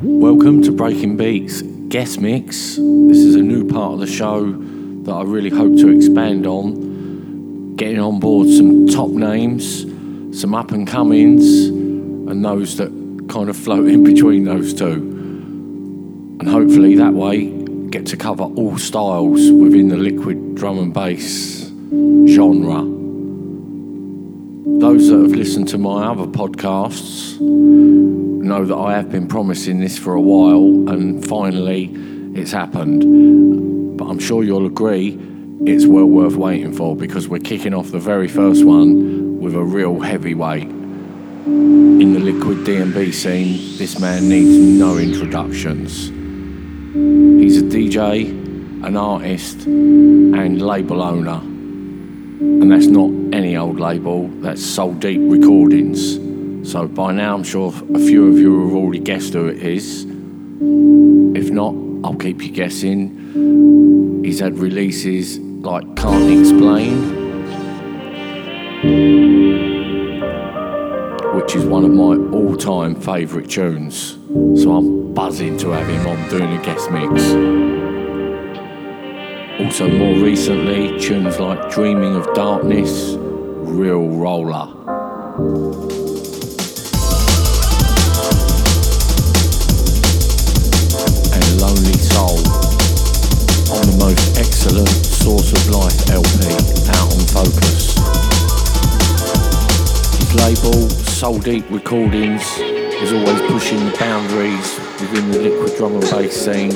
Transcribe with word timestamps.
Welcome 0.00 0.62
to 0.62 0.70
Breaking 0.70 1.16
Beats 1.16 1.60
Guest 1.88 2.20
Mix. 2.20 2.76
This 2.76 3.18
is 3.18 3.34
a 3.34 3.42
new 3.42 3.66
part 3.66 3.94
of 3.94 3.98
the 3.98 4.06
show 4.06 4.52
that 4.52 5.10
I 5.10 5.24
really 5.24 5.50
hope 5.50 5.76
to 5.78 5.88
expand 5.88 6.46
on. 6.46 7.74
Getting 7.74 7.98
on 7.98 8.20
board 8.20 8.46
some 8.46 8.86
top 8.86 9.10
names, 9.10 9.82
some 10.40 10.54
up 10.54 10.70
and 10.70 10.86
comings, 10.86 11.66
and 11.66 12.44
those 12.44 12.76
that 12.76 12.90
kind 13.28 13.50
of 13.50 13.56
float 13.56 13.88
in 13.88 14.04
between 14.14 14.44
those 14.44 14.72
two. 14.72 14.92
And 16.38 16.48
hopefully 16.48 16.94
that 16.94 17.14
way 17.14 17.46
get 17.90 18.06
to 18.06 18.16
cover 18.16 18.44
all 18.44 18.78
styles 18.78 19.50
within 19.50 19.88
the 19.88 19.96
liquid 19.96 20.54
drum 20.54 20.78
and 20.78 20.94
bass 20.94 21.72
genre. 22.32 22.84
Those 24.78 25.08
that 25.08 25.18
have 25.22 25.32
listened 25.32 25.66
to 25.70 25.78
my 25.78 26.06
other 26.06 26.26
podcasts 26.26 27.36
know 28.42 28.64
that 28.64 28.76
I 28.76 28.94
have 28.94 29.10
been 29.10 29.28
promising 29.28 29.80
this 29.80 29.98
for 29.98 30.14
a 30.14 30.20
while 30.20 30.88
and 30.88 31.26
finally 31.26 31.90
it's 32.34 32.52
happened. 32.52 33.98
But 33.98 34.06
I'm 34.06 34.18
sure 34.18 34.44
you'll 34.44 34.66
agree 34.66 35.18
it's 35.66 35.86
well 35.86 36.06
worth 36.06 36.36
waiting 36.36 36.72
for 36.72 36.94
because 36.94 37.28
we're 37.28 37.40
kicking 37.40 37.74
off 37.74 37.90
the 37.90 37.98
very 37.98 38.28
first 38.28 38.64
one 38.64 39.40
with 39.40 39.54
a 39.54 39.62
real 39.62 40.00
heavyweight. 40.00 40.68
In 40.68 42.12
the 42.12 42.20
liquid 42.20 42.64
D&B 42.64 43.10
scene, 43.10 43.76
this 43.76 43.98
man 43.98 44.28
needs 44.28 44.56
no 44.78 44.98
introductions. 44.98 46.08
He's 47.42 47.58
a 47.58 47.64
DJ, 47.64 48.28
an 48.84 48.96
artist, 48.96 49.66
and 49.66 50.62
label 50.62 51.02
owner. 51.02 51.40
And 51.40 52.70
that's 52.70 52.86
not 52.86 53.10
any 53.34 53.56
old 53.56 53.80
label, 53.80 54.28
that's 54.28 54.64
Soul 54.64 54.94
Deep 54.94 55.20
Recordings. 55.20 56.27
So 56.68 56.86
by 56.86 57.12
now, 57.12 57.34
I'm 57.34 57.44
sure 57.44 57.72
a 57.94 57.98
few 57.98 58.28
of 58.28 58.36
you 58.36 58.66
have 58.66 58.76
already 58.76 58.98
guessed 58.98 59.32
who 59.32 59.46
it 59.46 59.56
is. 59.56 60.04
If 60.04 61.50
not, 61.50 61.74
I'll 62.04 62.14
keep 62.14 62.42
you 62.42 62.50
guessing. 62.50 64.22
He's 64.22 64.40
had 64.40 64.58
releases 64.58 65.38
like 65.38 65.96
Can't 65.96 66.30
Explain, 66.30 66.98
which 71.34 71.56
is 71.56 71.64
one 71.64 71.86
of 71.86 71.90
my 71.90 72.18
all 72.36 72.54
time 72.54 73.00
favourite 73.00 73.48
tunes. 73.48 74.18
So 74.62 74.76
I'm 74.76 75.14
buzzing 75.14 75.56
to 75.60 75.70
have 75.70 75.88
him 75.88 76.06
on 76.06 76.28
doing 76.28 76.52
a 76.52 76.62
guest 76.62 76.90
mix. 76.90 77.32
Also, 79.58 79.88
more 79.88 80.22
recently, 80.22 81.00
tunes 81.00 81.40
like 81.40 81.70
Dreaming 81.70 82.14
of 82.14 82.30
Darkness, 82.34 83.14
Real 83.16 84.06
Roller. 84.06 84.74
Soul 92.18 92.38
on 93.78 93.86
the 93.86 93.96
most 94.00 94.38
excellent 94.40 94.88
Source 94.88 95.52
of 95.52 95.68
Life 95.70 96.10
LP 96.10 96.50
out 96.90 97.14
on 97.14 97.22
Focus. 97.30 97.94
His 100.18 100.34
label, 100.34 100.90
Soul 100.90 101.38
Deep 101.38 101.70
Recordings, 101.70 102.42
is 102.58 103.12
always 103.12 103.40
pushing 103.42 103.78
the 103.86 103.96
boundaries 104.00 104.80
within 105.00 105.30
the 105.30 105.38
liquid 105.38 105.76
drum 105.76 105.92
and 105.92 106.02
bass 106.10 106.34
scene, 106.34 106.72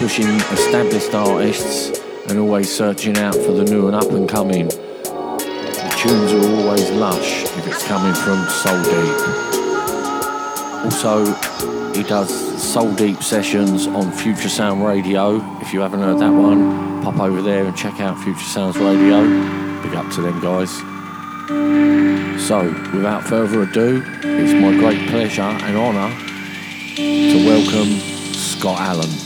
pushing 0.00 0.26
established 0.50 1.14
artists 1.14 2.00
and 2.28 2.40
always 2.40 2.68
searching 2.68 3.16
out 3.18 3.36
for 3.36 3.52
the 3.52 3.64
new 3.66 3.86
and 3.86 3.94
up 3.94 4.10
and 4.10 4.28
coming. 4.28 4.66
The 4.66 5.94
tunes 5.96 6.32
are 6.32 6.60
always 6.60 6.90
lush 6.90 7.44
if 7.44 7.68
it's 7.68 7.86
coming 7.86 8.14
from 8.14 8.44
Soul 8.48 8.82
Deep. 8.82 9.45
Also, 10.84 11.34
he 11.92 12.02
does 12.02 12.62
Soul 12.62 12.94
Deep 12.94 13.22
sessions 13.22 13.86
on 13.86 14.12
Future 14.12 14.48
Sound 14.48 14.84
Radio. 14.84 15.36
If 15.60 15.72
you 15.72 15.80
haven't 15.80 16.00
heard 16.00 16.18
that 16.18 16.30
one, 16.30 17.02
pop 17.02 17.18
over 17.18 17.42
there 17.42 17.64
and 17.64 17.76
check 17.76 18.00
out 18.00 18.18
Future 18.18 18.40
Sounds 18.40 18.76
Radio. 18.76 19.22
Big 19.82 19.94
up 19.94 20.10
to 20.12 20.22
them 20.22 20.40
guys. 20.40 20.70
So, 22.46 22.64
without 22.94 23.24
further 23.24 23.62
ado, 23.62 24.02
it's 24.22 24.52
my 24.52 24.76
great 24.78 25.08
pleasure 25.08 25.42
and 25.42 25.76
honour 25.76 26.14
to 26.96 27.46
welcome 27.46 27.98
Scott 28.34 28.80
Allen. 28.80 29.25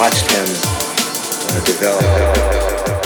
watched 0.00 0.30
him 0.32 0.46
develop. 1.66 2.99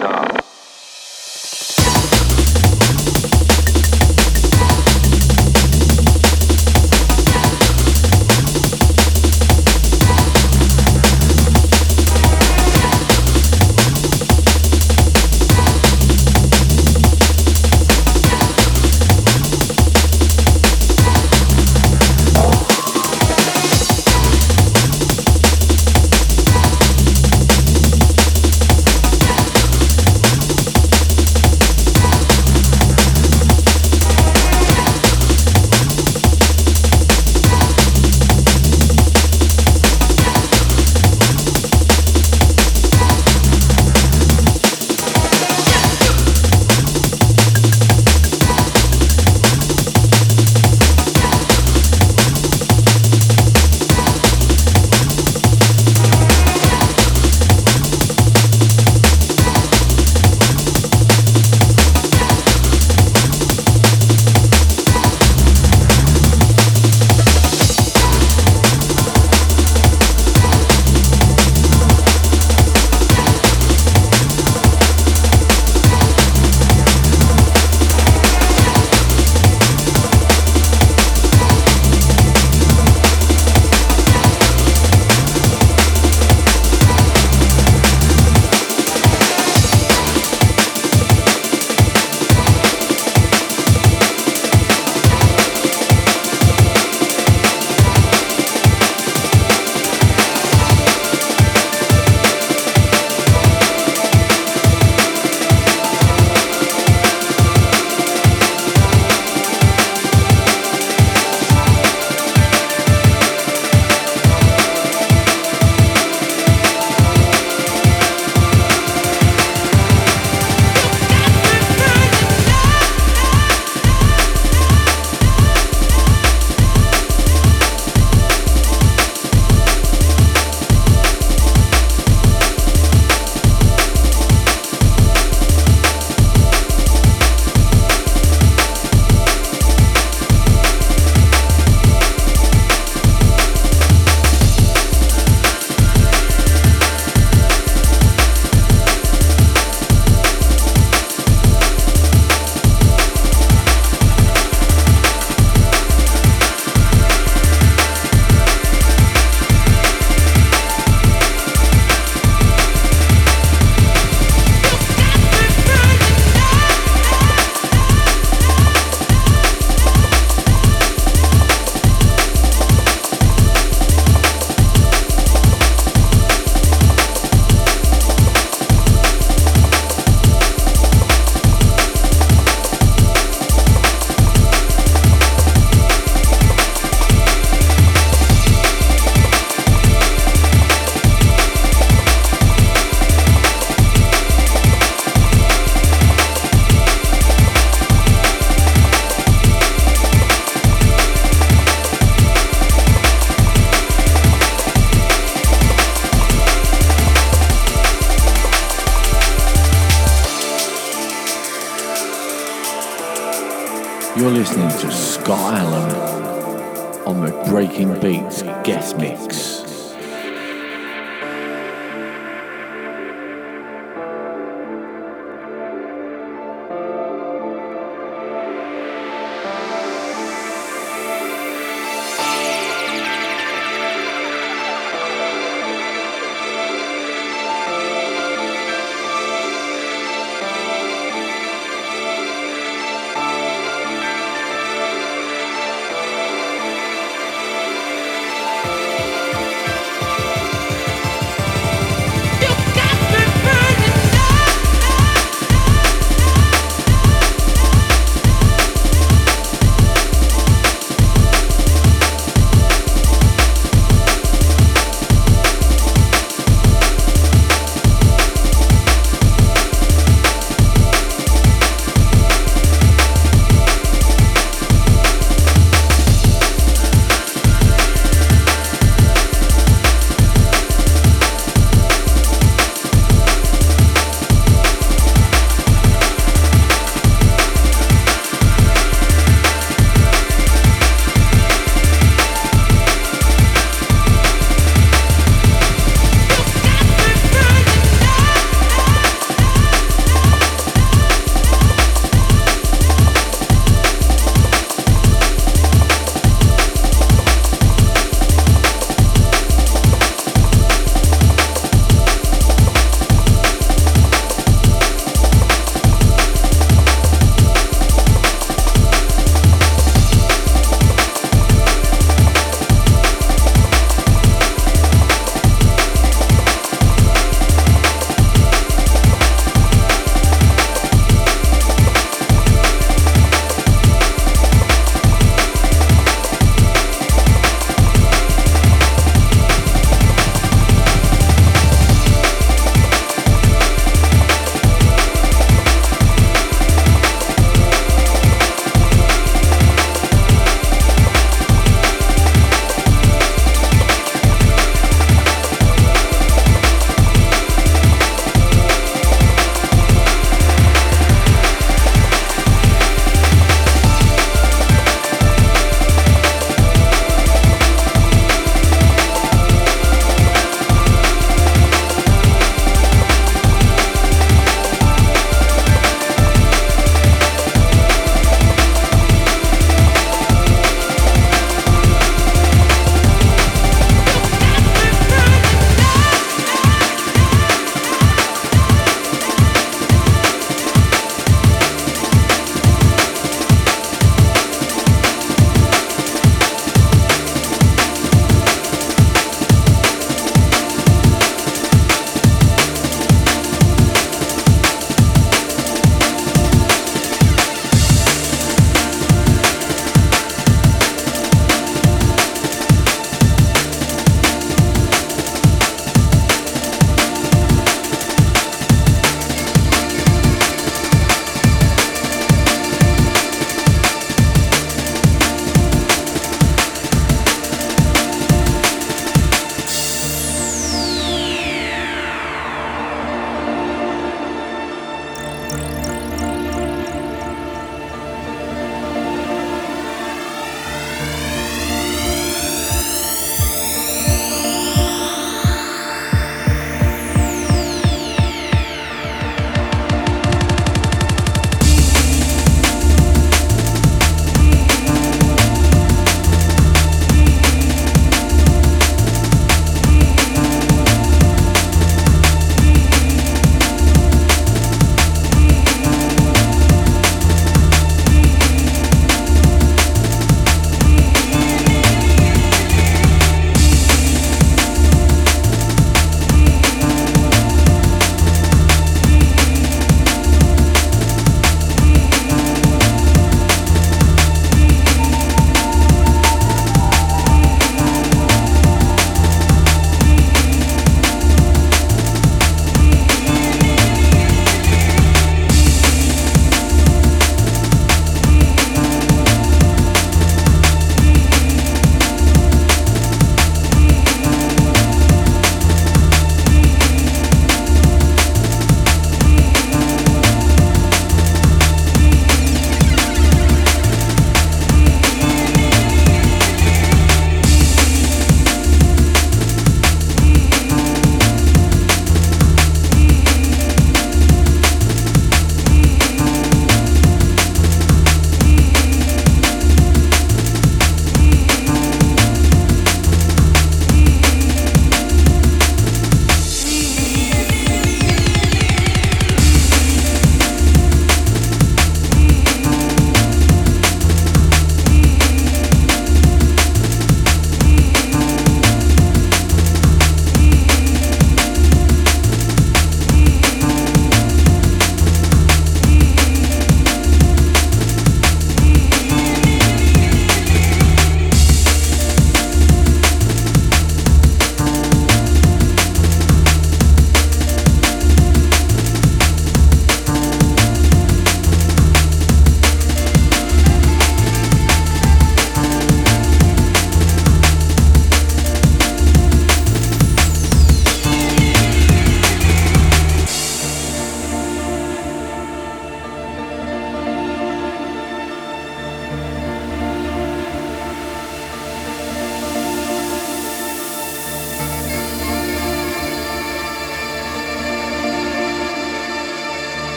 Bad 0.00 0.61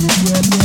Yeah, 0.00 0.08
yeah. 0.24 0.59